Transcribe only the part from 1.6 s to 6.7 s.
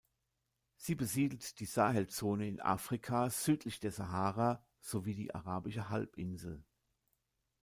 Sahelzone in Afrika südlich der Sahara sowie die Arabische Halbinsel.